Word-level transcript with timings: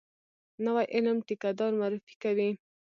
نوی 0.65 0.85
علم 0.95 1.17
ټیکه 1.27 1.49
دار 1.59 1.71
معرفي 1.79 2.15
کوي. 2.23 2.49